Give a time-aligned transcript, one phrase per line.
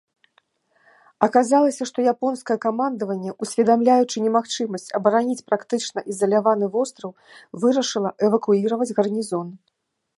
[1.27, 7.11] Аказалася, што японскае камандаванне, усведамляючы немагчымасць абараніць практычна ізаляваны востраў,
[7.65, 9.47] вырашыла эвакуіраваць гарнізон.